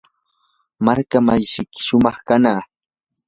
[0.85, 2.63] markamasiyki suwa kanaq.